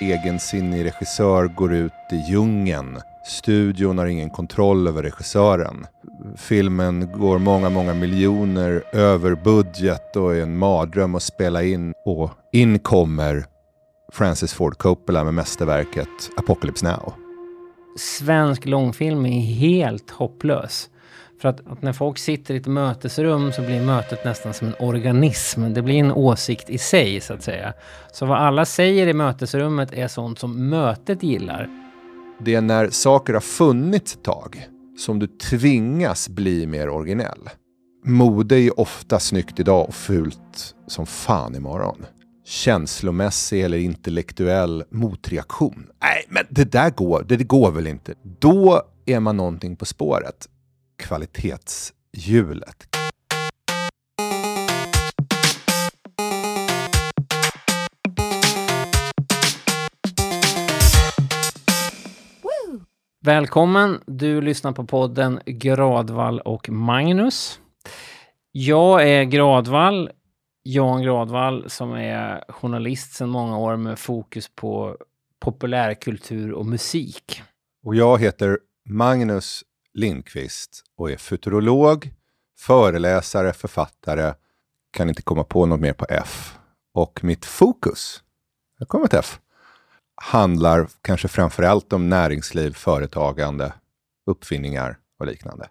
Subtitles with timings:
[0.00, 2.98] egensinnig regissör går ut i djungeln.
[3.26, 5.86] Studion har ingen kontroll över regissören.
[6.36, 11.94] Filmen går många, många miljoner över budget och är en mardröm att spela in.
[12.04, 13.44] Och in kommer
[14.12, 17.12] Francis Ford Coppola med mästerverket Apocalypse Now.
[17.98, 20.88] Svensk långfilm är helt hopplös.
[21.40, 24.74] För att, att, när folk sitter i ett mötesrum så blir mötet nästan som en
[24.78, 25.74] organism.
[25.74, 27.72] Det blir en åsikt i sig så att säga.
[28.12, 31.68] Så vad alla säger i mötesrummet är sånt som mötet gillar.
[32.38, 34.66] Det är när saker har funnits ett tag
[34.98, 37.48] som du tvingas bli mer originell.
[38.04, 42.06] Mode är ofta snyggt idag och fult som fan imorgon.
[42.44, 45.86] Känslomässig eller intellektuell motreaktion.
[46.02, 48.14] Nej, men det där går, det, det går väl inte.
[48.38, 50.48] Då är man någonting på spåret
[50.96, 52.88] kvalitetshjulet.
[63.24, 64.00] Välkommen!
[64.06, 67.60] Du lyssnar på podden Gradvall och Magnus.
[68.52, 70.10] Jag är Gradvall,
[70.62, 74.96] Jan Gradvall, som är journalist sedan många år med fokus på
[75.40, 77.42] populärkultur och musik.
[77.86, 79.62] Och jag heter Magnus
[79.96, 82.10] Lindqvist och är futurolog,
[82.58, 84.34] föreläsare, författare,
[84.90, 86.58] kan inte komma på något mer på F.
[86.94, 88.22] Och mitt fokus,
[88.78, 89.40] jag kommer till F,
[90.14, 93.72] handlar kanske framför allt om näringsliv, företagande,
[94.26, 95.68] uppfinningar och liknande.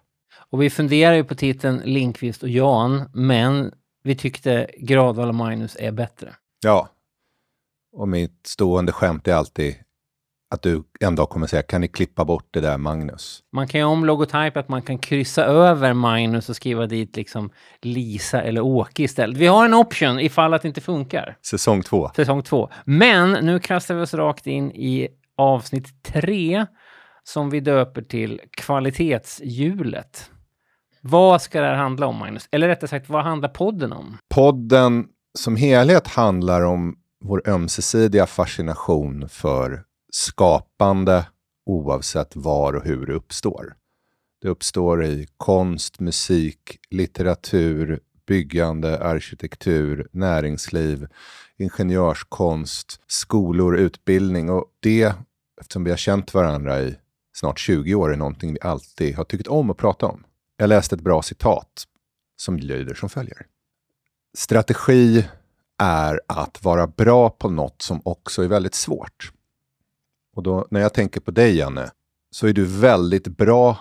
[0.50, 5.76] Och vi funderar ju på titeln Linkvist och Jan, men vi tyckte Gradvall och Magnus
[5.80, 6.34] är bättre.
[6.60, 6.88] Ja.
[7.92, 9.74] Och mitt stående skämt är alltid
[10.50, 13.42] att du en dag kommer säga, kan ni klippa bort det där Magnus?
[13.52, 17.50] Man kan ju om logotyp att man kan kryssa över Magnus och skriva dit liksom
[17.82, 19.36] Lisa eller Åke istället.
[19.36, 21.36] Vi har en option ifall att det inte funkar.
[21.46, 22.10] Säsong två.
[22.16, 22.70] Säsong två.
[22.84, 26.66] Men nu kastar vi oss rakt in i avsnitt tre
[27.24, 30.30] som vi döper till kvalitetshjulet.
[31.00, 32.48] Vad ska det här handla om, Magnus?
[32.50, 34.18] Eller rättare sagt, vad handlar podden om?
[34.34, 35.04] Podden
[35.38, 39.82] som helhet handlar om vår ömsesidiga fascination för
[40.16, 41.26] skapande
[41.66, 43.74] oavsett var och hur det uppstår.
[44.42, 51.06] Det uppstår i konst, musik, litteratur, byggande, arkitektur, näringsliv,
[51.56, 55.14] ingenjörskonst, skolor, utbildning och det,
[55.60, 56.96] eftersom vi har känt varandra i
[57.34, 60.24] snart 20 år, är någonting vi alltid har tyckt om att prata om.
[60.56, 61.84] Jag läste ett bra citat
[62.36, 63.46] som lyder som följer.
[64.38, 65.28] Strategi
[65.78, 69.32] är att vara bra på något som också är väldigt svårt.
[70.36, 71.90] Och då, när jag tänker på dig, Janne,
[72.30, 73.78] så är du väldigt bra,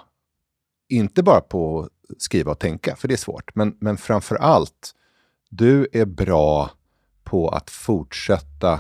[0.89, 4.93] inte bara på att skriva och tänka, för det är svårt, men, men framför allt,
[5.49, 6.71] du är bra
[7.23, 8.79] på att fortsätta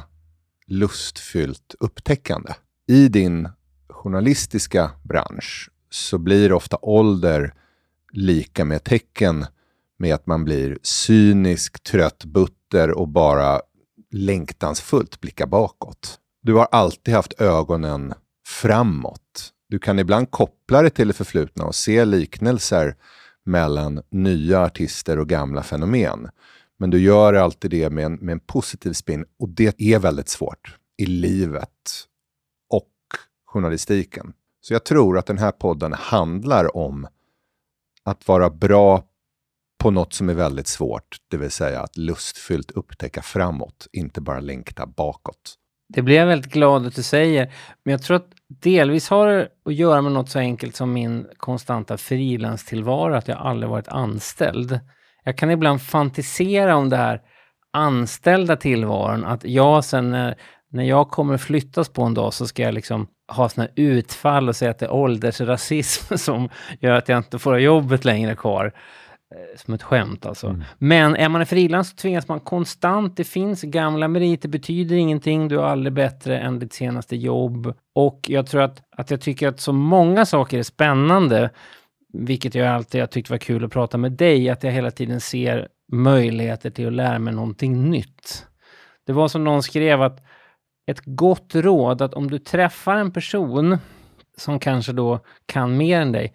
[0.67, 2.53] lustfyllt upptäckande.
[2.87, 3.49] I din
[3.89, 7.53] journalistiska bransch så blir ofta ålder
[8.11, 9.45] lika med tecken
[9.97, 13.61] med att man blir cynisk, trött, butter och bara
[14.11, 16.19] längtansfullt blickar bakåt.
[16.45, 18.13] Du har alltid haft ögonen
[18.47, 19.53] framåt.
[19.69, 22.95] Du kan ibland koppla det till det förflutna och se liknelser
[23.45, 26.29] mellan nya artister och gamla fenomen.
[26.79, 30.29] Men du gör alltid det med en, med en positiv spin och det är väldigt
[30.29, 32.07] svårt i livet
[32.69, 32.93] och
[33.45, 34.33] journalistiken.
[34.61, 37.07] Så jag tror att den här podden handlar om
[38.03, 39.03] att vara bra
[39.83, 44.39] på något som är väldigt svårt, det vill säga att lustfyllt upptäcka framåt, inte bara
[44.39, 45.57] längta bakåt.
[45.87, 47.53] Det blir jag väldigt glad att du säger.
[47.83, 51.27] Men jag tror att delvis har det att göra med något så enkelt som min
[51.37, 54.79] konstanta frilanstillvaro, att jag aldrig varit anställd.
[55.23, 57.21] Jag kan ibland fantisera om det här
[57.73, 60.35] anställda tillvaron, att jag sen när,
[60.71, 64.55] när jag kommer flyttas på en dag så ska jag liksom ha såna utfall och
[64.55, 68.73] säga att det är åldersrasism som gör att jag inte får ha jobbet längre kvar.
[69.31, 70.47] Eh, som ett skämt alltså.
[70.47, 70.63] Mm.
[70.77, 73.17] Men är man frilans så tvingas man konstant.
[73.17, 75.47] Det finns gamla meriter, betyder ingenting.
[75.47, 77.73] Du är aldrig bättre än ditt senaste jobb.
[77.95, 81.49] Och jag tror att, att jag tycker att så många saker är spännande,
[82.13, 85.21] vilket jag alltid har tyckt var kul att prata med dig, att jag hela tiden
[85.21, 88.45] ser möjligheter till att lära mig någonting nytt.
[89.05, 90.23] Det var som någon skrev att
[90.87, 93.77] ett gott råd att om du träffar en person
[94.37, 96.33] som kanske då kan mer än dig,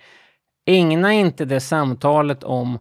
[0.66, 2.78] ägna inte det samtalet om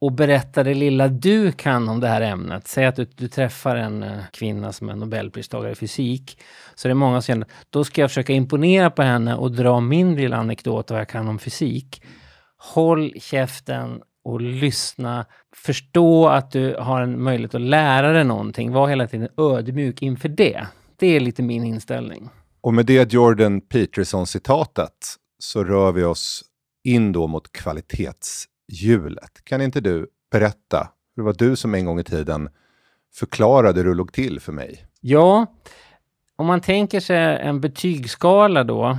[0.00, 2.68] och berätta det lilla du kan om det här ämnet.
[2.68, 6.38] Säg att du, du träffar en eh, kvinna som är nobelpristagare i fysik.
[6.74, 9.80] Så det är många som känner, då ska jag försöka imponera på henne och dra
[9.80, 12.02] min lilla anekdot vad jag kan om fysik.
[12.56, 15.26] Håll käften och lyssna.
[15.56, 18.72] Förstå att du har en möjlighet att lära dig någonting.
[18.72, 20.66] Var hela tiden ödmjuk inför det.
[20.96, 22.28] Det är lite min inställning.
[22.60, 26.42] Och med det Jordan Peterson-citatet så rör vi oss
[26.84, 29.44] in då mot kvalitetshjulet.
[29.44, 30.88] Kan inte du berätta?
[31.16, 32.48] Det var du som en gång i tiden
[33.14, 34.86] förklarade hur det låg till för mig.
[35.00, 35.46] Ja,
[36.36, 38.98] om man tänker sig en betygsskala då,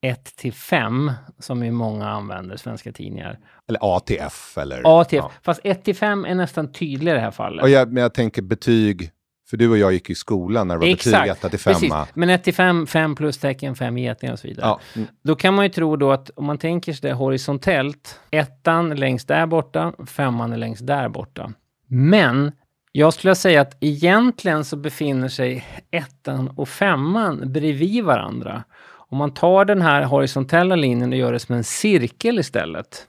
[0.00, 3.38] 1 till 5, som ju många använder, svenska tidningar.
[3.68, 5.00] Eller ATF eller...
[5.00, 5.30] ATF, ja.
[5.42, 7.62] fast 1 till 5 är nästan tydligare i det här fallet.
[7.62, 9.10] Och jag, men jag tänker betyg,
[9.50, 11.12] för du och jag gick i skolan när det var Exakt.
[11.12, 11.74] betyg 1 till 5.
[11.74, 11.92] Precis.
[12.14, 14.66] Men 1 till 5, 5 plustecken, 5 getingar och så vidare.
[14.66, 14.80] Ja.
[14.96, 15.08] Mm.
[15.22, 18.96] Då kan man ju tro då att om man tänker sig det horisontellt, ettan är
[18.96, 21.52] längst där borta, femman är längst där borta.
[21.86, 22.52] Men
[22.92, 28.64] jag skulle säga att egentligen så befinner sig ettan och femman bredvid varandra.
[28.86, 33.06] Om man tar den här horisontella linjen och gör det som en cirkel istället,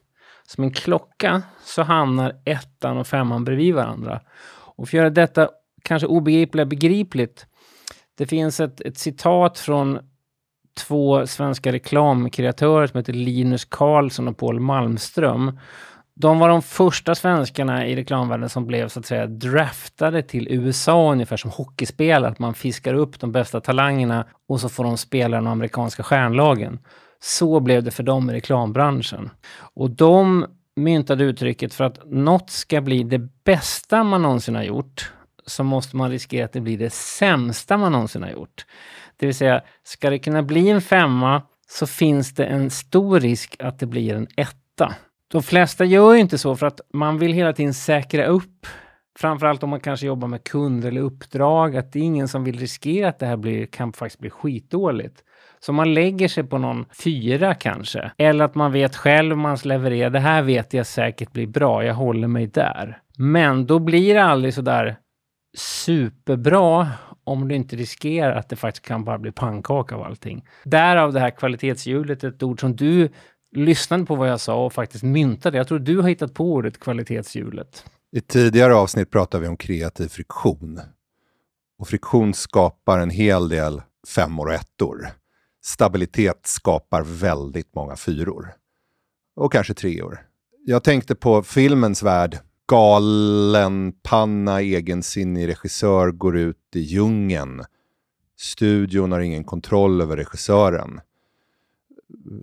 [0.47, 4.21] som en klocka, så hamnar ettan och femman bredvid varandra.
[4.75, 5.49] Och för att göra detta
[5.83, 7.45] kanske obegripliga begripligt,
[8.17, 9.99] det finns ett, ett citat från
[10.87, 15.59] två svenska reklamkreatörer som heter Linus Karlsson och Paul Malmström
[16.21, 21.11] de var de första svenskarna i reklamvärlden som blev så att säga draftade till USA
[21.11, 22.31] ungefär som hockeyspelare.
[22.31, 26.79] Att man fiskar upp de bästa talangerna och så får de spela de amerikanska stjärnlagen.
[27.19, 29.29] Så blev det för dem i reklambranschen.
[29.73, 30.45] Och de
[30.75, 35.11] myntade uttrycket för att något ska bli det bästa man någonsin har gjort
[35.45, 38.65] så måste man riskera att det blir det sämsta man någonsin har gjort.
[39.17, 43.55] Det vill säga, ska det kunna bli en femma så finns det en stor risk
[43.59, 44.95] att det blir en etta.
[45.31, 48.67] De flesta gör inte så för att man vill hela tiden säkra upp,
[49.19, 52.59] framförallt om man kanske jobbar med kunder eller uppdrag, att det är ingen som vill
[52.59, 55.23] riskera att det här blir, kan faktiskt bli skitdåligt.
[55.59, 58.11] Så man lägger sig på någon fyra kanske.
[58.17, 61.93] Eller att man vet själv man levererar, det här vet jag säkert blir bra, jag
[61.93, 62.97] håller mig där.
[63.17, 64.97] Men då blir det aldrig så där
[65.57, 66.91] superbra
[67.23, 70.45] om du inte riskerar att det faktiskt kan bara bli pannkaka av allting.
[70.63, 73.09] Därav det här kvalitetshjulet, ett ord som du
[73.55, 75.57] lyssnade på vad jag sa och faktiskt myntade.
[75.57, 77.85] Jag tror du har hittat på ordet kvalitetshjulet.
[78.11, 80.79] I tidigare avsnitt pratade vi om kreativ friktion.
[81.79, 85.07] Och friktion skapar en hel del femmor och ettor.
[85.63, 88.53] Stabilitet skapar väldigt många fyror.
[89.35, 90.19] Och kanske treor.
[90.65, 92.39] Jag tänkte på filmens värld.
[92.71, 97.63] Galen, panna, egensinnig regissör går ut i djungeln.
[98.39, 101.01] Studion har ingen kontroll över regissören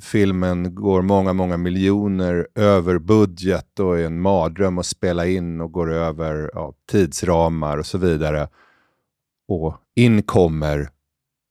[0.00, 5.72] filmen går många, många miljoner över budget och är en mardröm att spela in och
[5.72, 8.48] går över ja, tidsramar och så vidare.
[9.48, 10.90] Och in kommer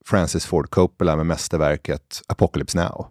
[0.06, 3.08] Francis Ford Coppola med mästerverket Apocalypse Now.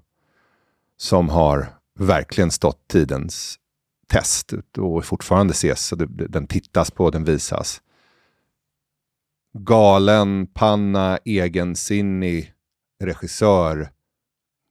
[0.96, 1.66] Som har
[1.98, 3.58] verkligen stått tidens
[4.06, 5.87] test och fortfarande ses.
[5.87, 7.82] Så den tittas på, den visas.
[9.58, 12.53] Galen, panna, egensinnig
[13.05, 13.91] regissör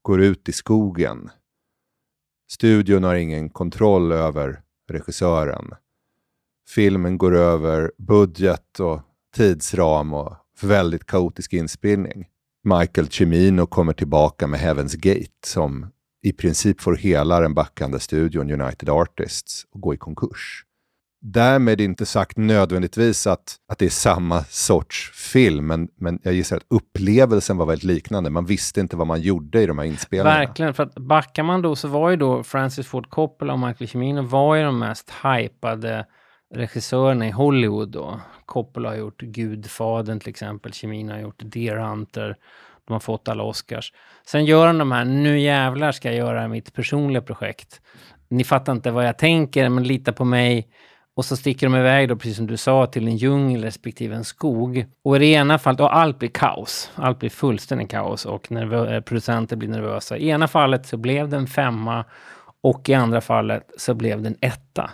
[0.01, 1.29] går ut i skogen.
[2.51, 4.61] Studion har ingen kontroll över
[4.91, 5.73] regissören.
[6.67, 9.01] Filmen går över budget och
[9.35, 12.25] tidsram och väldigt kaotisk inspelning.
[12.63, 15.87] Michael Cimino kommer tillbaka med Heaven's Gate som
[16.25, 20.63] i princip får hela den backande studion United Artists att gå i konkurs.
[21.21, 26.57] Därmed inte sagt nödvändigtvis att, att det är samma sorts film, men, men jag gissar
[26.57, 28.29] att upplevelsen var väldigt liknande.
[28.29, 30.39] Man visste inte vad man gjorde i de här inspelningarna.
[30.39, 33.89] Verkligen, för att backar man då så var ju då Francis Ford Coppola och Michael
[33.89, 36.05] Cimino var ju de mest hypade
[36.53, 38.19] regissörerna i Hollywood då.
[38.45, 42.37] Coppola har gjort Gudfadern till exempel, Cimino har gjort Deer Hunter.
[42.87, 43.93] De har fått alla Oscars.
[44.27, 47.81] Sen gör han de här, nu jävlar ska jag göra mitt personliga projekt.
[48.29, 50.67] Ni fattar inte vad jag tänker, men lita på mig
[51.15, 54.23] och så sticker de iväg då, precis som du sa, till en djungel respektive en
[54.23, 54.85] skog.
[55.03, 56.91] Och i det ena fallet, och allt blir kaos.
[56.95, 60.17] Allt blir fullständigt kaos och nervö- eh, producenter blir nervösa.
[60.17, 62.05] I ena fallet så blev det en femma
[62.61, 64.91] och i andra fallet så blev det en etta.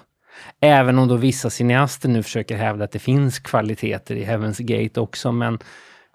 [0.62, 5.00] Även om då vissa cineaster nu försöker hävda att det finns kvaliteter i Heaven's Gate
[5.00, 5.60] också, men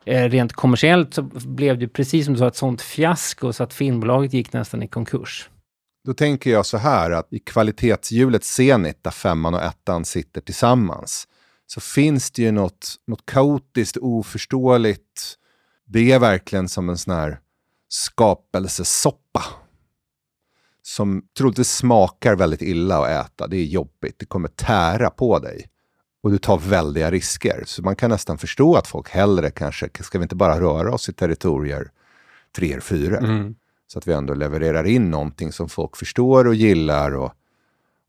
[0.06, 3.74] Eh, rent kommersiellt så blev det precis som du sa ett sånt fiasko så att
[3.74, 5.50] filmbolaget gick nästan i konkurs.
[6.04, 11.28] Då tänker jag så här att i kvalitetshjulet Zenit, där femman och ettan sitter tillsammans,
[11.66, 15.34] så finns det ju något, något kaotiskt, oförståeligt.
[15.86, 17.40] Det är verkligen som en sån här
[17.88, 19.44] skapelsesoppa.
[20.82, 23.46] Som troligtvis smakar väldigt illa att äta.
[23.46, 25.66] Det är jobbigt, det kommer tära på dig.
[26.22, 27.62] Och du tar väldiga risker.
[27.66, 31.08] Så man kan nästan förstå att folk hellre kanske, ska vi inte bara röra oss
[31.08, 31.90] i territorier
[32.56, 33.18] tre, fyra?
[33.18, 33.54] Mm.
[33.86, 37.32] Så att vi ändå levererar in någonting som folk förstår och gillar och,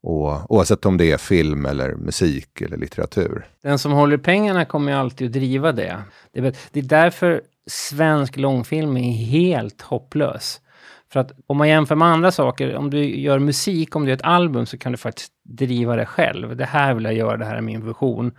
[0.04, 3.48] Och, oavsett om det är film eller musik eller litteratur.
[3.62, 5.98] Den som håller pengarna kommer ju alltid att driva det.
[6.32, 10.62] Det är, det är därför svensk långfilm är helt hopplös.
[11.10, 14.16] För att om man jämför med andra saker, om du gör musik, om du gör
[14.16, 16.58] ett album, så kan du faktiskt driva det själv.
[16.58, 18.32] Det här vill jag göra, det här är min vision.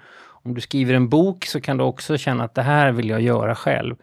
[0.45, 3.21] Om du skriver en bok så kan du också känna att det här vill jag
[3.21, 3.97] göra själv.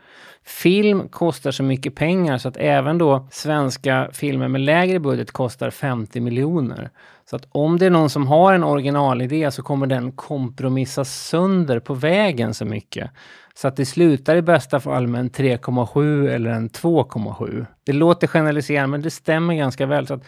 [0.46, 5.70] Film kostar så mycket pengar så att även då svenska filmer med lägre budget kostar
[5.70, 6.90] 50 miljoner.
[7.30, 11.80] Så att om det är någon som har en originalidé så kommer den kompromissas sönder
[11.80, 13.12] på vägen så mycket.
[13.58, 17.66] Så att det slutar i bästa fall med en 3,7 eller en 2,7.
[17.86, 20.08] Det låter generaliserande men det stämmer ganska väl.
[20.08, 20.24] Så att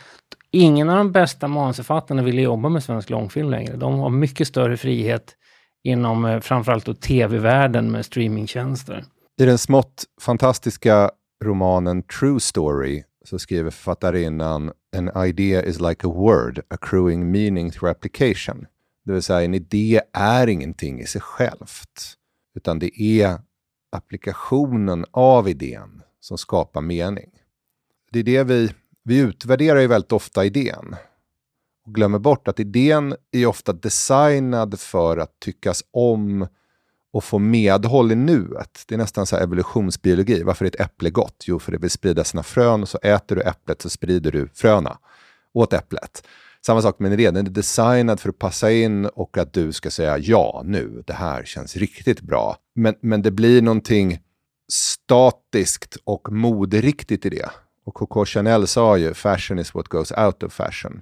[0.52, 3.76] ingen av de bästa manusförfattarna vill jobba med svensk långfilm längre.
[3.76, 5.36] De har mycket större frihet
[5.84, 9.04] inom eh, framförallt tv-världen med streamingtjänster.
[9.42, 11.12] I den smått fantastiska
[11.44, 17.92] romanen True Story så skriver författarinnan An idea is like a word, accruing meaning through
[17.92, 18.66] application.
[19.06, 22.17] Det vill säga en idé är ingenting i sig självt,
[22.58, 23.40] utan det är
[23.90, 27.30] applikationen av idén som skapar mening.
[28.12, 28.74] Det är det vi,
[29.04, 30.96] vi utvärderar ju väldigt ofta idén
[31.86, 36.48] och glömmer bort att idén är ofta designad för att tyckas om
[37.12, 38.84] och få medhåll i nuet.
[38.88, 40.44] Det är nästan så evolutionsbiologi.
[40.44, 41.44] Varför är ett äpple gott?
[41.48, 44.50] Jo, för det vill sprida sina frön och så äter du äpplet så sprider du
[44.54, 44.98] fröna
[45.54, 46.28] åt äpplet.
[46.68, 49.74] Samma sak med en idé, den är designad för att passa in och att du
[49.74, 52.58] ska säga ja nu, det här känns riktigt bra.
[52.76, 54.20] Men, men det blir någonting
[54.72, 57.50] statiskt och moderiktigt i det.
[57.86, 61.02] Och Coco Chanel sa ju, fashion is what goes out of fashion.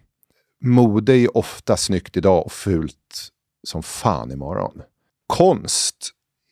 [0.63, 3.29] Mode är ju ofta snyggt idag och fult
[3.67, 4.81] som fan imorgon
[5.27, 6.11] konst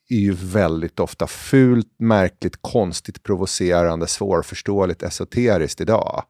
[0.09, 6.23] är ju väldigt ofta fult, märkligt, konstigt, provocerande, svårförståeligt, esoteriskt idag.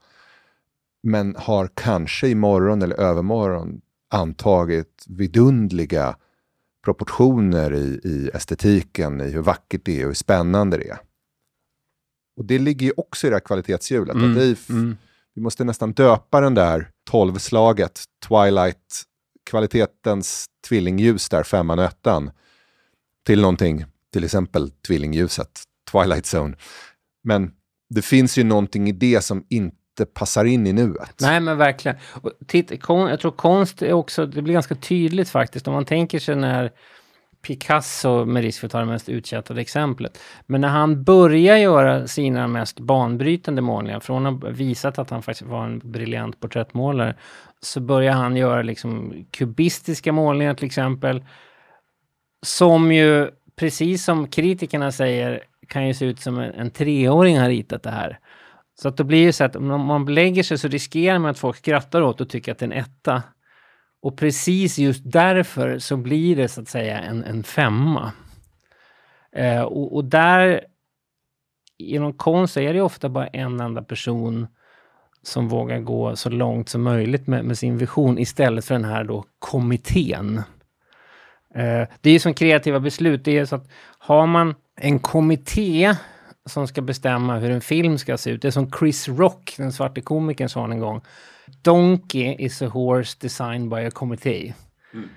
[1.04, 6.16] Men har kanske imorgon eller övermorgon antagit vidundliga
[6.84, 11.00] proportioner i, i estetiken, i hur vackert det är och hur spännande det är.
[12.38, 14.16] Och det ligger ju också i det här kvalitetshjulet.
[14.16, 14.98] Mm, vi, mm.
[15.34, 19.04] vi måste nästan döpa den där tolvslaget, Twilight,
[19.50, 22.32] kvalitetens tvillingljus där, femman och ettan,
[23.26, 26.56] till någonting, till exempel tvillingljuset, Twilight Zone.
[27.24, 27.52] Men
[27.90, 31.16] det finns ju någonting i det som inte inte passar in i nuet.
[31.22, 31.98] Nej men verkligen.
[32.22, 35.86] Och titta, kon, jag tror konst är också, det blir ganska tydligt faktiskt om man
[35.86, 36.72] tänker sig när
[37.42, 40.20] Picasso, med risk för att ta det mest uttjatade exemplet.
[40.46, 45.22] Men när han börjar göra sina mest banbrytande målningar, från att ha visat att han
[45.24, 47.16] faktiskt var en briljant porträttmålare,
[47.62, 51.24] så börjar han göra liksom kubistiska målningar till exempel.
[52.46, 57.50] Som ju, precis som kritikerna säger, kan ju se ut som en, en treåring har
[57.50, 58.20] ritat det här.
[58.84, 61.40] Så att då blir det så att om man lägger sig så riskerar man att
[61.40, 63.24] folk skrattar åt och tycker att det är en etta.
[64.02, 68.12] Och precis just därför så blir det så att säga en, en femma.
[69.36, 70.66] Eh, och, och, där,
[71.78, 74.48] inom konst är det ofta bara en enda person
[75.22, 79.04] som vågar gå så långt som möjligt med, med sin vision istället för den här
[79.04, 80.38] då kommittén.
[81.56, 83.26] Eh, det är ju som kreativa beslut.
[83.26, 85.96] Det är så att har man en kommitté
[86.50, 88.42] som ska bestämma hur en film ska se ut.
[88.42, 91.02] Det är som Chris Rock, den svarte komikern, sa en gång.
[91.62, 94.54] Donkey is a horse designed by a committee.
[94.94, 95.10] Mm.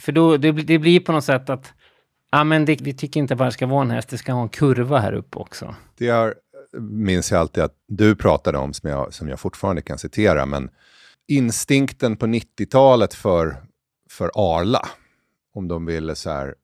[0.00, 1.72] För då, det, det, blir på något sätt att
[2.30, 4.42] ja, men det, vi tycker inte bara det ska vara en häst, det ska ha
[4.42, 5.74] en kurva här uppe också.
[5.98, 6.34] Det är,
[6.80, 10.70] minns jag alltid att du pratade om, som jag, som jag fortfarande kan citera, men
[11.28, 13.56] instinkten på 90-talet för,
[14.10, 14.88] för Arla,
[15.54, 16.54] om de ville så här,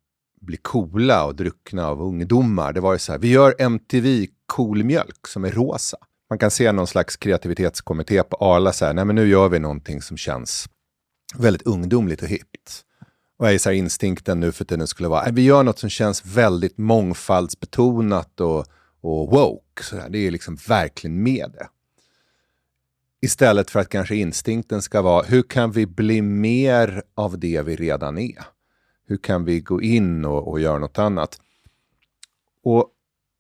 [0.41, 4.85] bli coola och druckna av ungdomar, det var ju så här, vi gör MTV cool
[4.85, 5.99] mjölk som är rosa
[6.31, 9.59] man kan se någon slags kreativitetskommitté på Arla så här, nej men nu gör vi
[9.59, 10.69] någonting som känns
[11.35, 12.85] väldigt ungdomligt och hippt.
[13.39, 16.27] Och är så här, instinkten nu för tiden skulle vara, vi gör något som känns
[16.27, 18.67] väldigt mångfaldsbetonat och,
[19.01, 19.83] och woke.
[19.83, 21.69] Så här, det är liksom verkligen med det.
[23.21, 27.77] Istället för att kanske instinkten ska vara, hur kan vi bli mer av det vi
[27.77, 28.45] redan är?
[29.09, 31.41] Hur kan vi gå in och, och göra något annat?
[32.65, 32.91] Och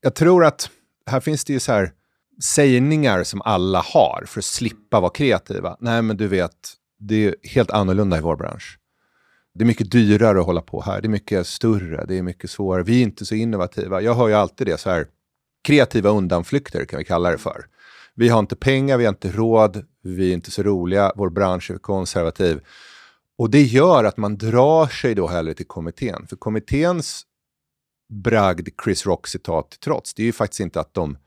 [0.01, 0.71] jag tror att
[1.07, 1.93] här finns det ju så här,
[2.43, 5.77] sägningar som alla har för att slippa vara kreativa.
[5.81, 8.79] Nej, men du vet, det är helt annorlunda i vår bransch.
[9.55, 11.01] Det är mycket dyrare att hålla på här.
[11.01, 12.83] Det är mycket större, det är mycket svårare.
[12.83, 14.01] Vi är inte så innovativa.
[14.01, 15.07] Jag hör ju alltid det så här.
[15.65, 17.67] Kreativa undanflykter kan vi kalla det för.
[18.15, 21.71] Vi har inte pengar, vi har inte råd, vi är inte så roliga, vår bransch
[21.71, 22.61] är konservativ.
[23.39, 26.27] Och det gör att man drar sig då hellre till kommittén.
[26.27, 27.23] För kommitténs
[28.13, 31.19] bragd Chris Rock-citat till trots, det är ju faktiskt inte att de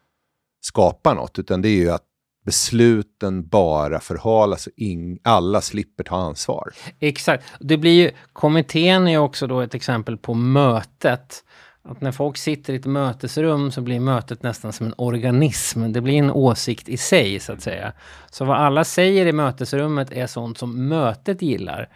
[0.62, 2.04] skapar något, utan det är ju att
[2.46, 6.74] besluten bara förhalas och ing, alla slipper ta ansvar.
[7.00, 7.46] Exakt.
[7.60, 11.44] Det blir ju, kommittén är också då ett exempel på mötet.
[11.84, 15.92] Att när folk sitter i ett mötesrum så blir mötet nästan som en organism.
[15.92, 17.94] Det blir en åsikt i sig så att säga.
[18.32, 21.90] Så vad alla säger i mötesrummet är sånt som mötet gillar.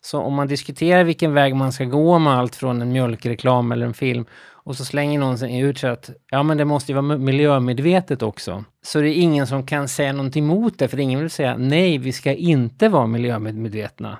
[0.00, 3.86] Så om man diskuterar vilken väg man ska gå med allt från en mjölkreklam eller
[3.86, 4.26] en film
[4.68, 8.22] och så slänger någon sig ut så att ja men det måste ju vara miljömedvetet
[8.22, 8.64] också.
[8.82, 11.98] Så det är ingen som kan säga någonting emot det för ingen vill säga nej
[11.98, 14.18] vi ska inte vara miljömedvetna.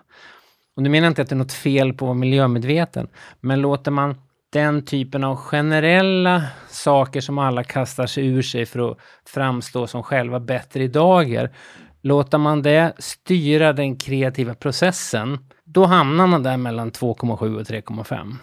[0.77, 3.09] Och nu menar jag inte att det är något fel på att vara miljömedveten.
[3.41, 4.15] Men låter man
[4.52, 10.02] den typen av generella saker som alla kastar sig ur sig för att framstå som
[10.02, 11.57] själva bättre i dagar.
[12.02, 18.37] Låter man det styra den kreativa processen, då hamnar man där mellan 2,7 och 3,5.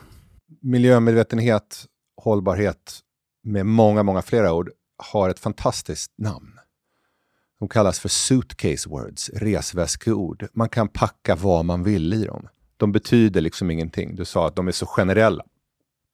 [0.62, 1.86] Miljömedvetenhet
[2.18, 3.00] hållbarhet
[3.44, 4.70] med många, många flera ord
[5.14, 6.60] har ett fantastiskt namn.
[7.60, 10.48] De kallas för suitcase words, resväskeord.
[10.54, 12.48] Man kan packa vad man vill i dem.
[12.78, 14.16] De betyder liksom ingenting.
[14.16, 15.44] Du sa att de är så generella.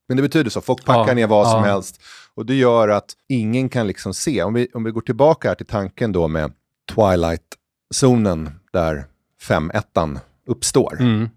[0.08, 1.51] Men det betyder så, folk packar ja, ner vad ja.
[1.51, 2.01] som helst.
[2.34, 4.43] Och det gör att ingen kan liksom se.
[4.43, 6.53] Om vi, om vi går tillbaka här till tanken då med
[6.91, 9.05] Twilight-zonen där
[9.48, 10.98] 5-1 uppstår.
[11.00, 11.29] Mm.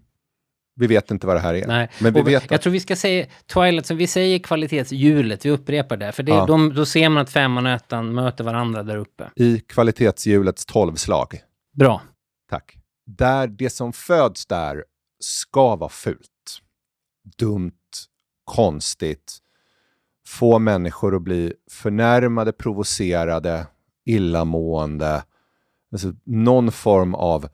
[0.75, 1.67] Vi vet inte vad det här är.
[1.67, 1.89] Nej.
[1.99, 5.97] Men vi vet jag tror vi ska säga Twilight, så vi säger kvalitetshjulet, vi upprepar
[5.97, 6.11] det.
[6.11, 6.45] För det, ja.
[6.45, 9.31] de, då ser man att femman och ettan möter varandra där uppe.
[9.35, 11.41] I kvalitetshjulets tolvslag.
[11.73, 12.01] Bra.
[12.49, 12.77] Tack.
[13.05, 14.83] Där det som föds där
[15.19, 16.19] ska vara fult.
[17.37, 17.71] Dumt,
[18.45, 19.37] konstigt.
[20.27, 23.67] Få människor att bli förnärmade, provocerade,
[24.05, 25.23] illamående.
[25.91, 27.47] Alltså någon form av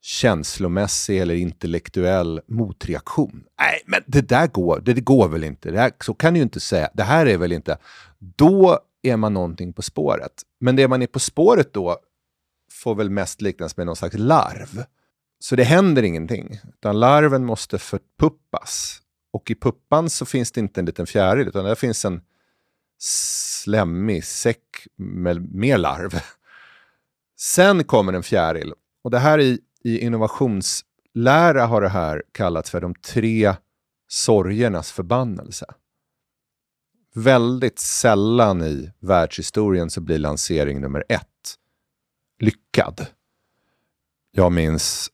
[0.00, 3.44] känslomässig eller intellektuell motreaktion.
[3.60, 5.70] Nej, men det där går, det, det går väl inte.
[5.70, 6.90] Det här, så kan du ju inte säga.
[6.94, 7.78] Det här är väl inte...
[8.18, 10.32] Då är man någonting på spåret.
[10.60, 11.98] Men det man är på spåret då
[12.72, 14.84] får väl mest liknas med någon slags larv.
[15.40, 19.00] Så det händer ingenting, utan larven måste förpuppas.
[19.30, 22.20] Och i puppan så finns det inte en liten fjäril, utan där finns en
[22.98, 26.20] slemmig säck med mer larv.
[27.36, 28.72] Sen kommer en fjäril.
[29.02, 33.54] Och det här i i innovationslära har det här kallats för de tre
[34.08, 35.66] sorgernas förbannelse.
[37.14, 41.26] Väldigt sällan i världshistorien så blir lansering nummer ett
[42.38, 43.06] lyckad.
[44.30, 45.10] Jag minns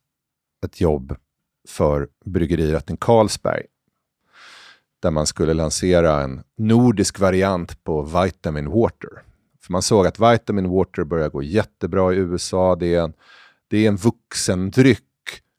[0.64, 1.16] ett jobb
[1.68, 3.66] för bryggerirätten Carlsberg
[5.04, 9.08] där man skulle lansera en nordisk variant på Vitamin Water.
[9.62, 12.76] För man såg att Vitamin Water börjar gå jättebra i USA.
[12.76, 13.12] Det är en
[13.68, 15.00] det är en vuxendryck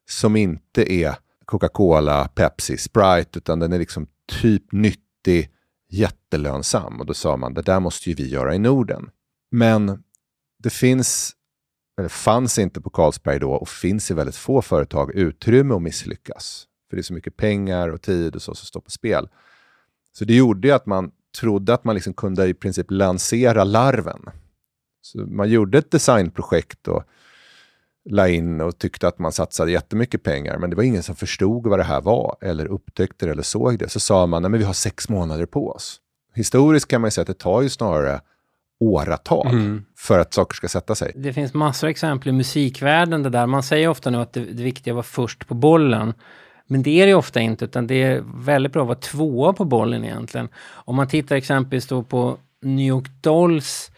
[0.10, 4.08] som inte är Coca-Cola, Pepsi, Sprite, utan den är liksom
[4.42, 5.50] typ nyttig,
[5.90, 7.00] jättelönsam.
[7.00, 9.10] Och då sa man, det där måste ju vi göra i Norden.
[9.52, 10.04] Men
[10.64, 11.34] det finns,
[12.00, 16.68] eller fanns inte på Carlsberg då och finns i väldigt få företag utrymme att misslyckas.
[16.90, 19.30] För det är så mycket pengar och tid och så som står på spel.
[20.14, 24.22] Så det gjorde ju att man trodde att man liksom kunde i princip lansera larven.
[25.02, 27.04] Så man gjorde ett designprojekt och
[28.10, 31.68] la in och tyckte att man satsade jättemycket pengar, men det var ingen som förstod
[31.68, 33.90] vad det här var eller upptäckte det eller såg det.
[33.90, 36.00] Så sa man, att vi har sex månader på oss.
[36.34, 38.22] Historiskt kan man säga att det tar ju snarare
[38.80, 39.86] åratal mm.
[39.98, 41.12] för att saker ska sätta sig.
[41.16, 43.46] Det finns massor av exempel i musikvärlden det där.
[43.46, 46.14] Man säger ofta nu att det, det viktiga var först på bollen.
[46.68, 49.66] Men det är det ofta inte, utan det är väldigt bra att vara tvåa på
[49.66, 50.50] bollen egentligen.
[50.72, 53.92] Om man tittar exempelvis då på New York Dolls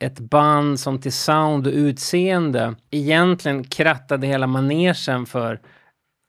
[0.00, 5.60] ett band som till sound och utseende egentligen krattade hela manegen för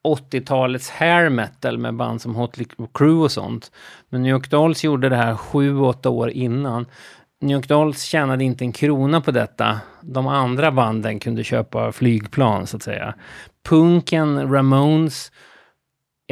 [0.08, 2.58] 80-talets hair metal med band som Hot
[2.94, 3.72] Crew och sånt.
[4.10, 6.86] Men New York Dolls gjorde det här 7-8 år innan.
[7.42, 9.80] New York Dolls tjänade inte en krona på detta.
[10.02, 13.14] De andra banden kunde köpa flygplan så att säga.
[13.70, 15.32] Punken, Ramones,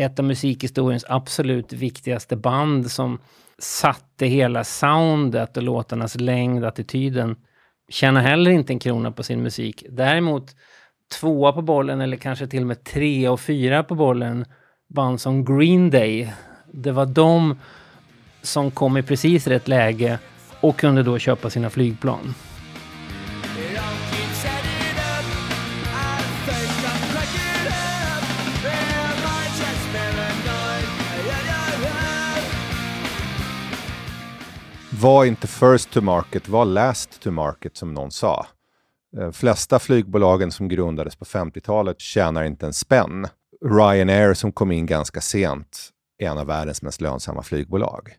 [0.02, 3.20] ett av musikhistoriens absolut viktigaste band som
[3.60, 7.36] satte hela soundet och låtarnas längd, attityden.
[7.90, 9.86] Tjänar heller inte en krona på sin musik.
[9.90, 10.56] Däremot
[11.20, 14.46] tvåa på bollen eller kanske till och med tre och fyra på bollen
[14.90, 16.34] band som Green Day.
[16.74, 17.60] Det var de
[18.42, 20.20] som kom i precis rätt läge
[20.62, 22.34] och kunde då köpa sina flygplan.
[35.02, 38.46] Var inte first to market, var last to market som någon sa.
[39.12, 43.28] De flesta flygbolagen som grundades på 50-talet tjänar inte en spänn.
[43.66, 48.10] Ryanair som kom in ganska sent är en av världens mest lönsamma flygbolag.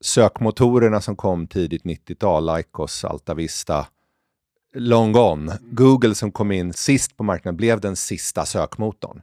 [0.00, 3.86] Sökmotorerna som kom tidigt 90-tal, Lycos, Altavista,
[4.74, 5.58] long gone.
[5.60, 9.22] Google som kom in sist på marknaden blev den sista sökmotorn.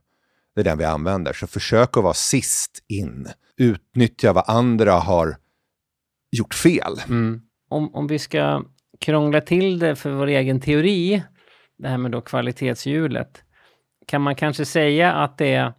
[0.55, 1.33] Det är den vi använder.
[1.33, 3.27] Så försök att vara sist in.
[3.57, 5.37] Utnyttja vad andra har
[6.35, 6.93] gjort fel.
[7.07, 7.41] Mm.
[7.69, 8.63] Om, om vi ska
[8.99, 11.23] krångla till det för vår egen teori,
[11.77, 13.43] det här med då kvalitetshjulet,
[14.07, 15.73] kan man kanske säga att det är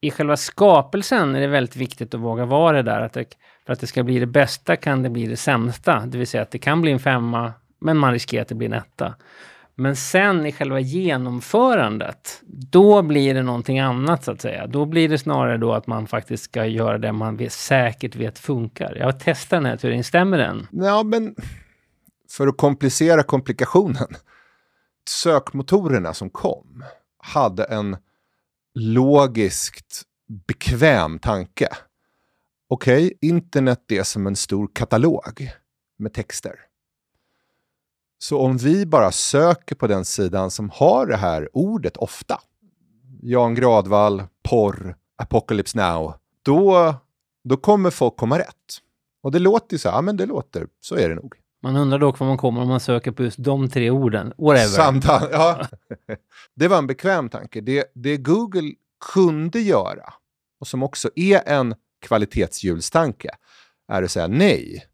[0.00, 3.00] i själva skapelsen är det väldigt viktigt att våga vara det där.
[3.00, 3.24] Att det,
[3.66, 6.06] för att det ska bli det bästa kan det bli det sämsta.
[6.06, 8.68] Det vill säga att det kan bli en femma, men man riskerar att det blir
[8.68, 9.14] en etta.
[9.78, 14.66] Men sen i själva genomförandet, då blir det någonting annat så att säga.
[14.66, 18.38] Då blir det snarare då att man faktiskt ska göra det man vet, säkert vet
[18.38, 18.94] funkar.
[18.96, 20.66] Jag har testat den här teorin, stämmer den?
[20.70, 21.34] Ja, men
[22.30, 24.08] för att komplicera komplikationen.
[25.08, 26.84] Sökmotorerna som kom
[27.18, 27.96] hade en
[28.74, 30.02] logiskt
[30.46, 31.68] bekväm tanke.
[32.68, 35.50] Okej, okay, internet är som en stor katalog
[35.98, 36.65] med texter.
[38.28, 42.40] Så om vi bara söker på den sidan som har det här ordet ofta,
[43.22, 46.94] Jan Gradvall, porr, Apocalypse Now, då,
[47.44, 48.78] då kommer folk komma rätt.
[49.22, 51.34] Och det låter ju så, ja men det låter, så är det nog.
[51.62, 54.32] Man undrar dock var man kommer om man söker på just de tre orden.
[54.38, 54.66] Whatever.
[54.66, 55.66] Samtal, ja.
[56.54, 57.60] det var en bekväm tanke.
[57.60, 58.72] Det, det Google
[59.14, 60.12] kunde göra,
[60.60, 63.30] och som också är en kvalitetshjulstanke,
[63.88, 64.84] är att säga nej.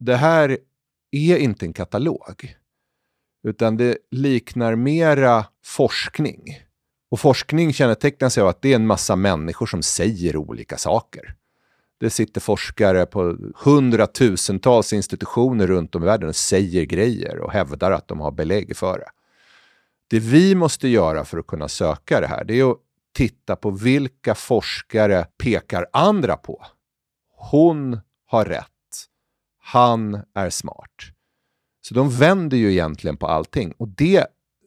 [0.00, 0.58] Det här
[1.14, 2.56] är inte en katalog,
[3.42, 6.60] utan det liknar mera forskning.
[7.10, 11.34] Och forskning kännetecknas av att det är en massa människor som säger olika saker.
[12.00, 17.92] Det sitter forskare på hundratusentals institutioner runt om i världen och säger grejer och hävdar
[17.92, 19.10] att de har belägg för det.
[20.10, 22.78] Det vi måste göra för att kunna söka det här, det är att
[23.12, 26.66] titta på vilka forskare pekar andra på.
[27.36, 28.73] Hon har rätt.
[29.64, 30.90] Han är smart.
[31.80, 33.72] Så de vänder ju egentligen på allting.
[33.78, 34.26] Och det,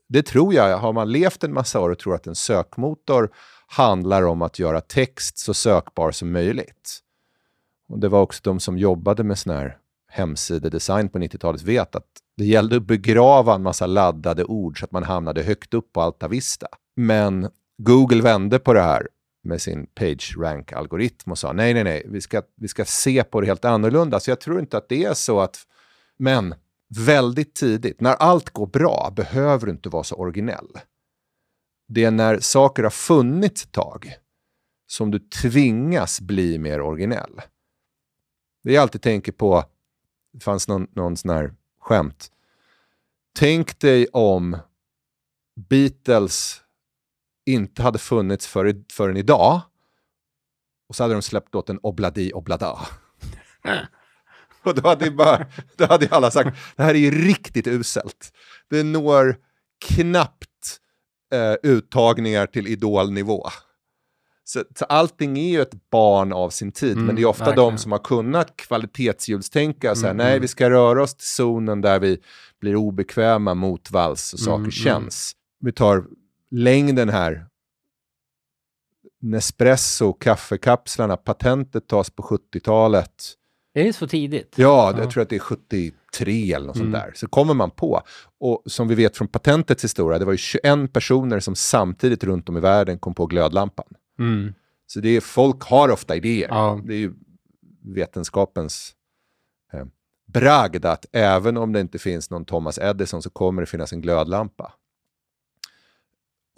[0.10, 3.30] det tror jag, har man levt en massa år och tror att en sökmotor
[3.68, 7.00] handlar om att göra text så sökbar som möjligt,
[7.90, 9.78] och det var också de som jobbade med sån här
[10.10, 12.06] hemsidedesign på 90-talet vet att
[12.38, 16.02] det gällde att begrava en massa laddade ord så att man hamnade högt upp på
[16.02, 16.68] Alta Vista.
[16.96, 19.08] Men Google vände på det här
[19.48, 23.48] med sin PageRank-algoritm och sa nej, nej, nej, vi ska, vi ska se på det
[23.48, 24.20] helt annorlunda.
[24.20, 25.68] Så jag tror inte att det är så att...
[26.18, 26.56] Men
[26.90, 30.68] väldigt tidigt, när allt går bra, behöver du inte vara så originell.
[31.88, 34.14] Det är när saker har funnits ett tag
[34.88, 37.42] som du tvingas bli mer originell.
[38.64, 39.64] Det jag alltid tänker på,
[40.34, 42.32] det fanns någon, någon sån här skämt.
[43.40, 44.58] Tänk dig om
[45.56, 46.62] Beatles
[47.48, 49.62] inte hade funnits för, förrän idag
[50.90, 52.80] och så hade de släppt åt en Obladi Oblada.
[54.64, 58.34] och då hade, bara, då hade alla sagt, det här är riktigt uselt.
[58.70, 59.38] Det når
[59.86, 60.80] knappt
[61.34, 63.50] eh, uttagningar till idolnivå.
[64.44, 67.46] Så, så allting är ju ett barn av sin tid, mm, men det är ofta
[67.46, 67.70] verkligen.
[67.70, 70.42] de som har kunnat kvalitetshjulstänka, så här, mm, nej mm.
[70.42, 72.20] vi ska röra oss till zonen där vi
[72.62, 74.72] blir obekväma mot vals och saker mm, mm.
[74.72, 75.34] känns.
[75.60, 76.06] Vi tar
[76.52, 77.46] längden här.
[79.22, 83.38] Nespresso, kaffekapslarna, patentet tas på 70-talet.
[83.74, 84.54] Är det så tidigt?
[84.58, 86.86] Ja, ja, jag tror att det är 73 eller något mm.
[86.86, 87.12] sånt där.
[87.16, 88.02] Så kommer man på.
[88.40, 92.50] Och som vi vet från patentets historia, det var ju 21 personer som samtidigt runt
[92.50, 93.88] om i världen kom på glödlampan.
[94.20, 94.54] Mm.
[94.88, 96.48] Så det är, folk har ofta idéer.
[96.50, 96.82] Ja.
[96.86, 97.14] Det är ju
[97.96, 98.96] vetenskapens
[99.74, 99.86] eh,
[100.28, 104.02] bragd att även om det inte finns någon Thomas Edison så kommer det finnas en
[104.02, 104.74] glödlampa.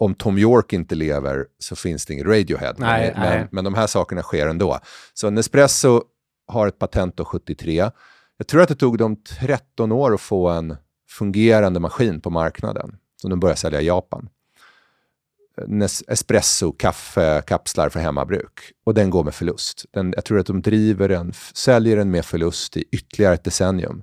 [0.00, 2.74] Om Tom York inte lever så finns det ingen Radiohead.
[2.78, 3.48] Nej, men, nej.
[3.50, 4.78] men, de här sakerna sker ändå.
[5.14, 6.02] Så Nespresso
[6.46, 7.90] har ett patent då 73.
[8.36, 10.76] Jag tror att det tog dem 13 år att få en
[11.08, 14.28] fungerande maskin på marknaden som de började sälja i Japan
[16.08, 18.72] espresso, kaffe, kapslar för hemmabruk.
[18.84, 19.84] Och den går med förlust.
[19.90, 24.02] Den, jag tror att de driver den, säljer den med förlust i ytterligare ett decennium.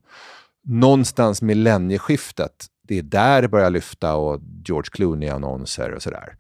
[0.64, 6.36] Någonstans millennieskiftet, det är där det börjar lyfta och George Clooney-annonser och sådär.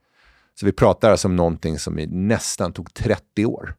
[0.59, 3.73] Så vi pratar alltså om någonting som nästan tog 30 år.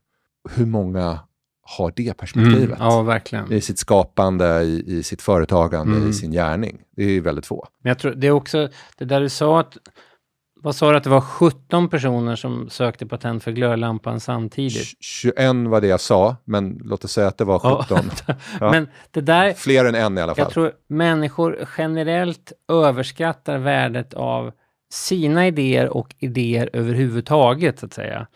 [0.51, 1.19] Hur många
[1.63, 2.81] har det perspektivet?
[2.81, 3.47] Mm, ja.
[3.51, 6.11] I sitt skapande, i, i sitt företagande, mm.
[6.11, 6.81] i sin gärning.
[6.97, 7.69] Det är väldigt få.
[7.83, 9.77] Men jag tror det är också, det där du sa att
[10.62, 14.97] vad sa du att det var 17 personer som sökte patent för glödlampan samtidigt?
[15.01, 15.37] 21
[15.68, 18.11] var det jag sa, men låt oss säga att det var 17.
[18.61, 18.71] ja.
[18.71, 20.42] men det där, Fler än en i alla fall.
[20.44, 24.53] Jag tror människor generellt överskattar värdet av
[24.92, 28.27] sina idéer och idéer överhuvudtaget, så att säga.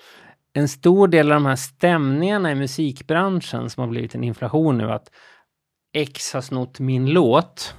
[0.55, 4.93] En stor del av de här stämningarna i musikbranschen som har blivit en inflation nu,
[4.93, 5.11] att
[5.95, 7.75] X har snott min låt,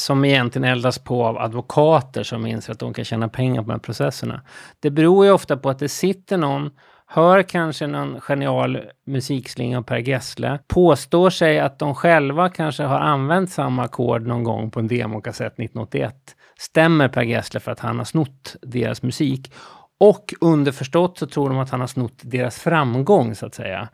[0.00, 3.72] som egentligen eldas på av advokater som inser att de kan tjäna pengar på de
[3.72, 4.42] här processerna.
[4.80, 6.70] Det beror ju ofta på att det sitter någon
[7.10, 12.98] hör kanske någon genial musikslinga av Per Gessle, påstår sig att de själva kanske har
[12.98, 16.14] använt samma ackord någon gång på en demokassett 1981.
[16.58, 19.52] Stämmer Per Gessle för att han har snott deras musik?
[20.00, 23.88] Och underförstått så tror de att han har snott deras framgång, så att säga.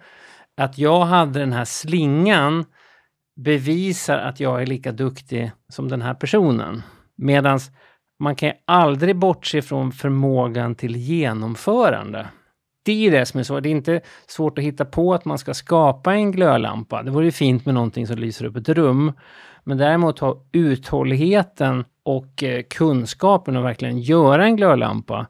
[0.57, 2.65] Att jag hade den här slingan
[3.37, 6.83] bevisar att jag är lika duktig som den här personen.
[7.17, 7.61] Medan
[8.19, 12.27] man kan aldrig bortse från förmågan till genomförande.
[12.85, 13.63] Det är det som är svårt.
[13.63, 17.03] Det är inte svårt att hitta på att man ska skapa en glödlampa.
[17.03, 19.13] Det vore fint med någonting som lyser upp ett rum.
[19.65, 25.27] Men däremot ha uthålligheten och eh, kunskapen att verkligen göra en glödlampa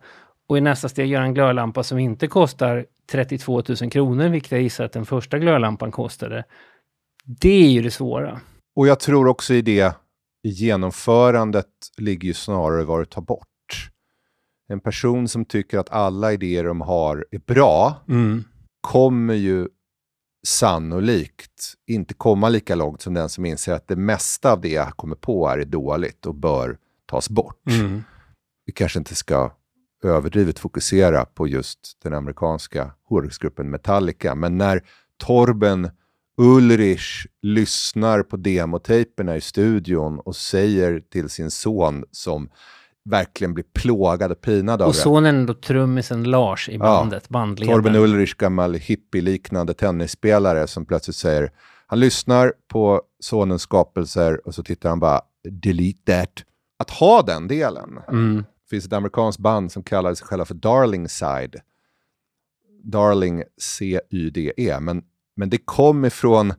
[0.49, 4.63] och i nästa steg göra en glödlampa som inte kostar 32 000 kronor, vilket jag
[4.63, 6.45] gissar att den första glödlampan kostade.
[7.27, 8.41] Det är ju det svåra.
[8.77, 9.97] Och jag tror också i det,
[10.43, 13.47] i genomförandet ligger ju snarare vad du tar bort.
[14.69, 18.45] En person som tycker att alla idéer de har är bra Mm.
[18.81, 19.69] kommer ju
[20.47, 24.97] sannolikt inte komma lika långt som den som inser att det mesta av det jag
[24.97, 27.67] kommer på är dåligt och bör tas bort.
[27.71, 28.03] Mm.
[28.67, 29.53] Vi kanske inte ska
[30.05, 34.83] överdrivet fokusera på just den amerikanska hårdrocksgruppen Metallica, men när
[35.17, 35.91] Torben
[36.37, 42.49] Ulrich lyssnar på demotejperna i studion och säger till sin son som
[43.05, 45.01] verkligen blir plågad och pinad av Och det.
[45.01, 47.83] sonen är då trummisen Lars i bandet, bandledaren.
[47.83, 51.53] Torben Ulrich, gammal hippie-liknande tennisspelare som plötsligt säger,
[51.87, 55.21] han lyssnar på sonens skapelser och så tittar han bara,
[55.51, 56.45] delete that.
[56.79, 57.99] Att ha den delen.
[58.09, 58.37] Mm.
[58.37, 61.57] Det finns ett amerikanskt band som kallar sig själva för Darling Side.
[62.83, 64.81] Darling C-Y-D-E.
[64.81, 65.03] Men,
[65.37, 66.55] men det kom ifrån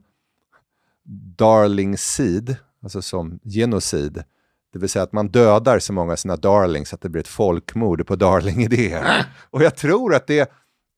[1.36, 4.24] Darling Seed, alltså som genocid.
[4.72, 7.28] Det vill säga att man dödar så många av sina darlings att det blir ett
[7.28, 9.26] folkmord på darling-idéer.
[9.50, 10.34] Och jag tror att det,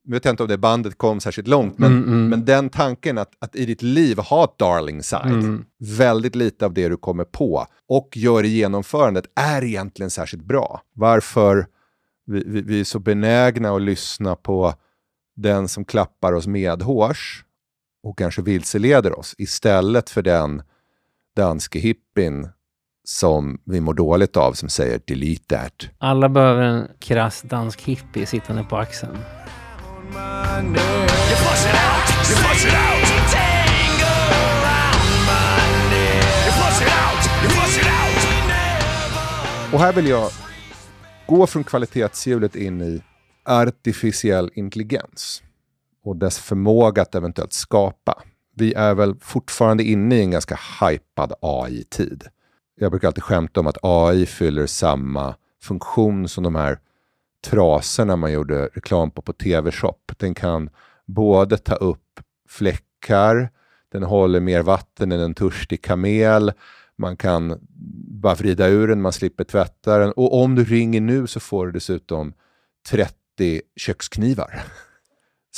[0.05, 2.29] jag vet inte om det bandet kom särskilt långt, men, Mm, mm.
[2.29, 5.65] men den tanken att, att i ditt liv ha ett darling side, Mm.
[5.79, 10.83] väldigt lite av det du kommer på och gör i genomförandet är egentligen särskilt bra.
[10.95, 11.67] Varför
[12.27, 14.75] vi, vi, vi är så benägna att lyssna på
[15.37, 17.45] den som klappar oss medhårs
[18.09, 20.63] och kanske vilseleder oss istället för den
[21.37, 22.49] danske hippin
[23.05, 25.89] som vi mår dåligt av som säger delete that.
[25.99, 29.19] Alla behöver en krass dansk hippie sittande på axeln.
[39.73, 40.31] Och här vill jag
[41.27, 43.03] gå från kvalitetshjulet in i
[43.45, 45.43] artificiell intelligens
[46.09, 48.23] och dess förmåga att eventuellt skapa.
[48.57, 52.25] Vi är väl fortfarande inne i en ganska hypad AI-tid.
[52.81, 56.79] Jag brukar alltid skämta om att AI fyller samma funktion som de här
[57.47, 60.13] trasorna man gjorde reklam på på TV-shop.
[60.17, 60.71] Den kan
[61.07, 63.51] både ta upp fläckar,
[63.93, 66.53] den håller mer vatten än en törstig kamel,
[66.97, 67.59] man kan
[68.23, 70.13] bara vrida ur den, man slipper tvätta den.
[70.13, 72.33] Och om du ringer nu så får du dessutom
[72.91, 73.15] 30
[73.77, 74.65] köksknivar.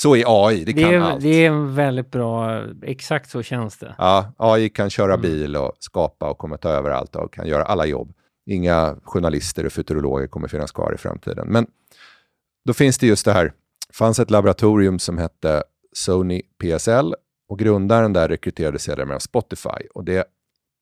[0.02, 1.22] Så är AI, det Det kan är, allt.
[1.22, 3.94] det är en väldigt bra, exakt så känns det.
[3.98, 5.22] Ja, AI kan köra Mm.
[5.22, 8.12] bil och skapa och kommer ta över allt och kan göra alla jobb.
[8.46, 11.48] Inga journalister och futurologer kommer finnas kvar i framtiden.
[11.48, 11.66] Men
[12.64, 13.44] då finns det just det här.
[13.88, 17.14] Det fanns ett laboratorium som hette Sony PSL
[17.48, 19.86] och grundaren där rekryterades sedermera av Spotify.
[19.94, 20.24] Och det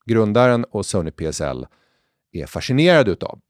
[0.06, 1.66] grundaren och Sony PSL
[2.32, 3.40] är fascinerade utav,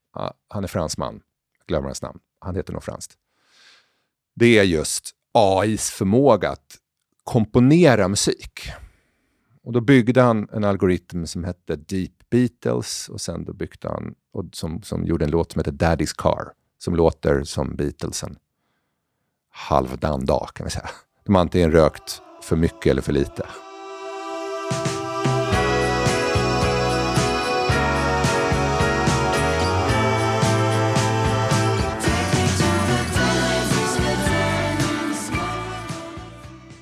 [0.48, 1.20] han är fransman,
[1.66, 3.12] glömmer hans namn, han heter nog franskt.
[4.34, 6.76] Det är just AIs förmåga att
[7.24, 8.70] komponera musik.
[9.62, 14.14] Och då byggde han en algoritm som hette Deep Beatles och sen då byggde han,
[14.32, 18.36] och som, som gjorde en låt som heter Daddy's Car, som låter som Beatles en
[19.50, 20.90] halvdan dag kan vi säga.
[21.24, 23.46] De har antingen rökt för mycket eller för lite.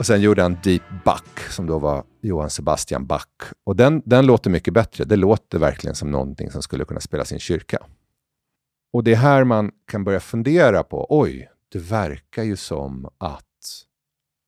[0.06, 3.52] Och sen gjorde han Deep Buck som då var Johann Sebastian Bach.
[3.64, 5.04] Och den, den låter mycket bättre.
[5.04, 7.78] Det låter verkligen som någonting som skulle kunna spelas i en kyrka.
[8.92, 13.44] Och det är här man kan börja fundera på, oj, det verkar ju som att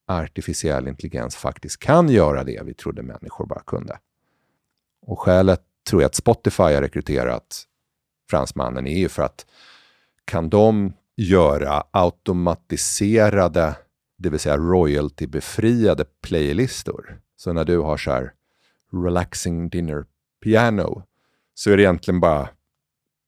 [0.07, 3.99] artificiell intelligens faktiskt kan göra det vi trodde människor bara kunde.
[5.01, 7.63] Och skälet tror jag att Spotify har rekryterat
[8.29, 9.45] fransmannen är ju för att
[10.25, 13.75] kan de göra automatiserade
[14.19, 17.19] det vill säga royalty-befriade playlistor.
[17.35, 18.31] Så när du har så här
[19.05, 20.05] relaxing dinner
[20.43, 21.03] piano
[21.53, 22.49] så är det egentligen bara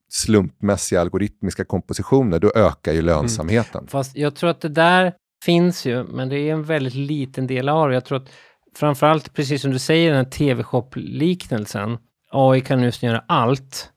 [0.10, 3.88] slumpmässiga algoritmiska kompositioner, då ökar ju lönsamheten.
[3.88, 7.70] Fast jag tror att det där finns ju, men det är en väldigt liten del
[7.70, 7.94] av det.
[7.94, 8.30] Jag tror att
[8.76, 11.98] framförallt, precis som du säger, den här TV-shop-liknelsen.
[12.32, 13.92] AI kan nu göra allt.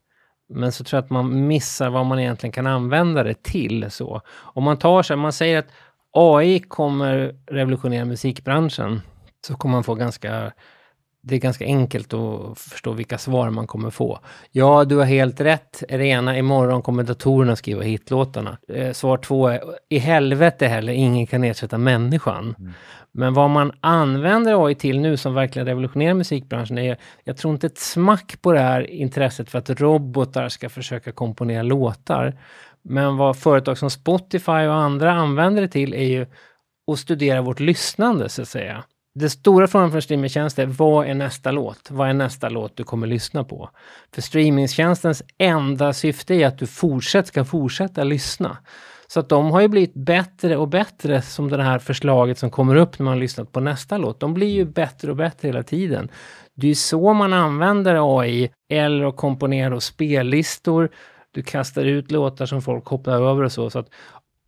[0.48, 3.90] Men så tror jag att man missar vad man egentligen kan använda det till.
[3.90, 4.20] Så.
[4.30, 5.68] Om man tar sig, man säger att
[6.14, 9.00] AI kommer revolutionera musikbranschen,
[9.46, 10.52] så kommer man få ganska
[11.26, 14.18] det är ganska enkelt att förstå vilka svar man kommer få.
[14.50, 15.82] Ja, du har helt rätt.
[15.88, 18.58] Rena, imorgon kommer datorerna skriva hitlåtarna.
[18.68, 22.54] Eh, svar två är i helvete heller, ingen kan ersätta människan.
[22.58, 22.72] Mm.
[23.12, 27.66] Men vad man använder AI till nu som verkligen revolutionerar musikbranschen är, jag tror inte
[27.66, 32.38] ett smack på det här intresset för att robotar ska försöka komponera låtar.
[32.88, 36.26] Men vad företag som Spotify och andra använder det till är ju
[36.92, 38.84] att studera vårt lyssnande, så att säga.
[39.14, 41.90] Det stora frågan för en streamingtjänst är vad är nästa låt?
[41.90, 43.70] Vad är nästa låt du kommer lyssna på?
[44.14, 48.56] För streamingtjänstens enda syfte är att du fortsätt, ska fortsätta lyssna.
[49.06, 52.76] Så att de har ju blivit bättre och bättre som det här förslaget som kommer
[52.76, 54.20] upp när man har lyssnat på nästa låt.
[54.20, 56.08] De blir ju bättre och bättre hela tiden.
[56.54, 60.90] Det är ju så man använder AI eller att komponera spellistor.
[61.34, 63.70] Du kastar ut låtar som folk hoppar över och så.
[63.70, 63.88] så att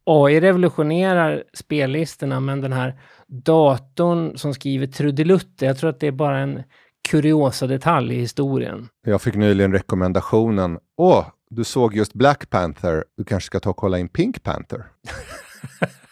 [0.05, 6.13] AI revolutionerar spellistorna men den här datorn som skriver trudelutter, jag tror att det är
[6.13, 6.63] bara en
[7.09, 8.89] kuriosa detalj i historien.
[9.07, 13.77] Jag fick nyligen rekommendationen, åh, du såg just Black Panther, du kanske ska ta och
[13.77, 14.87] kolla in Pink Panther.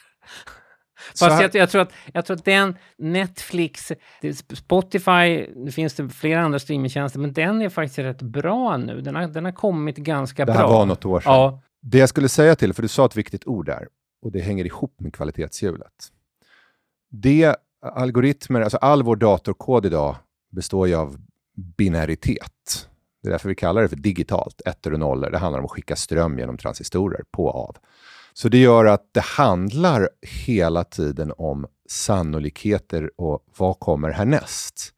[1.18, 3.92] Fast jag, jag, tror att, jag tror att den Netflix,
[4.54, 9.00] Spotify, nu finns det flera andra streamingtjänster, men den är faktiskt rätt bra nu.
[9.00, 10.54] Den har, den har kommit ganska bra.
[10.54, 11.32] Det här var något år sedan.
[11.32, 11.62] Ja.
[11.82, 13.88] Det jag skulle säga till, för du sa ett viktigt ord där,
[14.22, 15.92] och det hänger ihop med kvalitetshjulet.
[17.10, 20.16] Det algoritmer, alltså all vår datorkod idag
[20.52, 21.16] består ju av
[21.76, 22.88] binäritet.
[23.22, 25.30] Det är därför vi kallar det för digitalt, ettor och nollor.
[25.30, 27.76] Det handlar om att skicka ström genom transistorer, på och av.
[28.36, 30.08] Så det gör att det handlar
[30.46, 34.92] hela tiden om sannolikheter och vad kommer härnäst?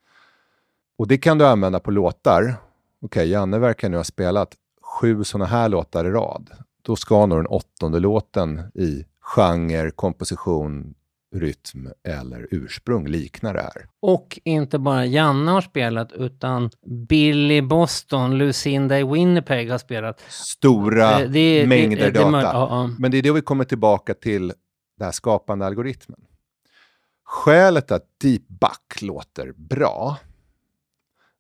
[0.99, 2.43] Och det kan du använda på låtar.
[2.43, 2.57] Okej,
[3.01, 6.51] okay, Janne verkar nu ha spelat sju sådana här låtar i rad.
[6.83, 10.95] Då ska nog den åttonde låten i genre, komposition,
[11.35, 13.89] rytm eller ursprung liknar det här.
[14.01, 16.71] Och inte bara Janne har spelat, utan
[17.09, 20.21] Billy Boston, Lucinda i Winnipeg har spelat.
[20.29, 22.41] Stora det, det, mängder det, data.
[22.43, 22.91] Ja.
[22.99, 24.53] Men det är då vi kommer tillbaka till
[24.99, 26.21] den här skapande algoritmen.
[27.25, 30.19] Skälet att DeepBuck låter bra,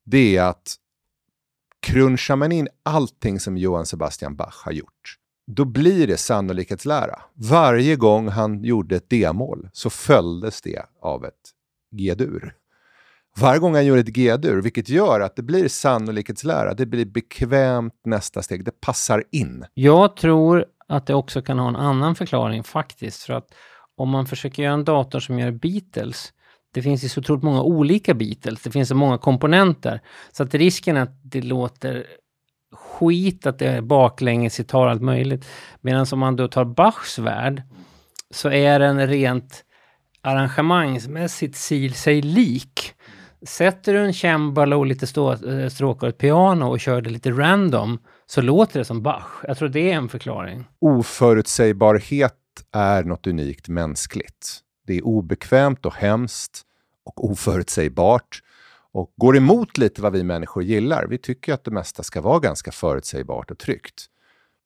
[0.04, 0.76] det är att
[1.80, 7.18] crunchar man in allting som Johann Sebastian Bach har gjort, då blir det sannolikhetslära.
[7.34, 11.52] Varje gång han gjorde ett D-mål så följdes det av ett
[11.96, 12.54] G-dur.
[13.38, 18.00] Varje gång han gjorde ett G-dur, vilket gör att det blir sannolikhetslära, det blir bekvämt
[18.04, 19.64] nästa steg, det passar in.
[19.74, 23.48] Jag tror att det också kan ha en annan förklaring faktiskt, för att
[23.96, 26.32] om man försöker göra en dator som gör Beatles,
[26.74, 30.00] det finns ju så otroligt många olika Beatles, det finns så många komponenter,
[30.32, 32.06] så att risken är att det låter
[32.76, 35.48] skit, att det är baklängesgitarr, allt möjligt.
[35.80, 37.62] Medan om man då tar Bachs värld
[38.30, 39.64] så är den rent
[40.20, 41.56] arrangemangsmässigt
[41.94, 42.92] sig lik.
[43.46, 47.10] Sätter du en cembalo och lite stråkar och eh, stråkar ett piano och kör det
[47.10, 49.26] lite random så låter det som Bach.
[49.42, 50.64] Jag tror det är en förklaring.
[50.80, 52.34] Oförutsägbarhet
[52.72, 54.60] är något unikt mänskligt.
[54.86, 56.62] Det är obekvämt och hemskt
[57.04, 58.42] och oförutsägbart
[58.96, 61.06] och går emot lite vad vi människor gillar.
[61.06, 64.06] Vi tycker att det mesta ska vara ganska förutsägbart och tryggt.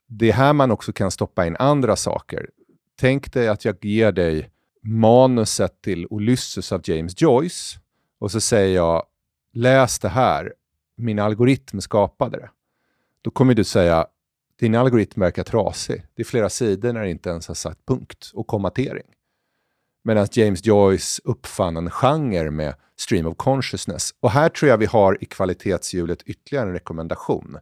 [0.07, 2.51] Det är här man också kan stoppa in andra saker.
[3.01, 4.51] Tänk dig att jag ger dig
[4.83, 7.79] manuset till Ulysses av James Joyce
[8.19, 9.03] och så säger jag
[9.53, 10.55] läs det här,
[10.97, 12.51] min algoritm skapade det.
[13.23, 14.07] Då kommer du säga
[14.61, 16.03] din algoritm verkar trasig.
[16.14, 19.07] Det är flera sidor när det inte ens har satt punkt och kommatering.
[20.05, 24.11] Medan James Joyce uppfann en genre med stream of consciousness.
[24.21, 27.59] Och här tror jag vi har i kvalitetshjulet ytterligare en rekommendation.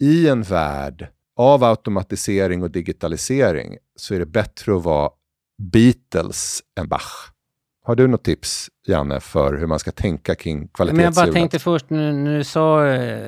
[0.00, 5.10] I en värld av automatisering och digitalisering så är det bättre att vara
[5.72, 7.32] Beatles än Bach.
[7.88, 10.94] Har du något tips, Janne, för hur man ska tänka kring kvalitetshjulet?
[10.94, 13.18] Men jag bara tänkte först, när du sa eh,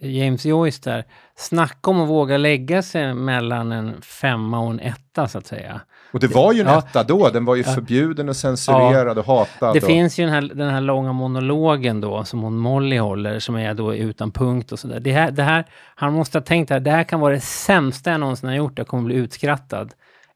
[0.00, 1.04] James Joyce där,
[1.36, 5.80] snacka om att våga lägga sig mellan en femma och en etta, så att säga.
[6.12, 6.78] Och det var ju en ja.
[6.78, 9.20] etta då, den var ju förbjuden och censurerad ja.
[9.20, 9.74] och hatad.
[9.74, 9.86] Det och...
[9.86, 13.74] finns ju den här, den här långa monologen då, som hon Molly håller, som är
[13.74, 15.00] då utan punkt och sådär.
[15.00, 15.64] Det här, det här,
[15.94, 18.78] han måste ha tänkt att det här kan vara det sämsta jag någonsin har gjort,
[18.78, 19.92] jag kommer bli utskrattad.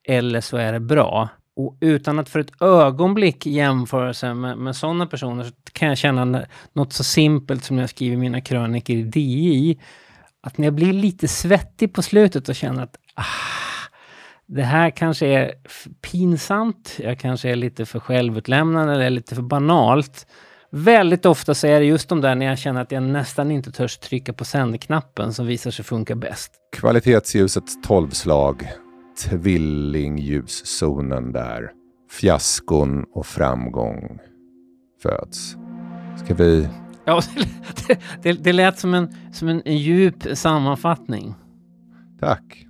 [0.08, 1.28] Eller så är det bra.
[1.56, 5.98] Och utan att för ett ögonblick jämföra sig med, med sådana personer så kan jag
[5.98, 9.78] känna något så simpelt som jag skriver mina krönikor i DI.
[10.40, 13.24] att när jag blir lite svettig på slutet och känner att ah,
[14.46, 15.52] det här kanske är
[16.10, 20.26] pinsamt, jag kanske är lite för självutlämnande eller lite för banalt.
[20.70, 23.72] Väldigt ofta så är det just de där när jag känner att jag nästan inte
[23.72, 26.52] törs trycka på sändknappen som visar sig funka bäst.
[26.76, 28.68] Kvalitetsljusets tolvslag,
[29.16, 31.70] tvillingljuszonen där,
[32.10, 34.18] fiaskon och framgång
[35.02, 35.56] föds.
[36.24, 36.68] Ska vi...
[37.04, 37.20] Ja,
[37.86, 41.34] det, det, det lät som en, som en, en djup sammanfattning.
[42.20, 42.66] Tack.